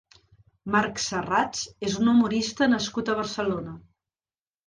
[0.75, 3.77] Marc Sarrats és un humorista nascut a Barcelona.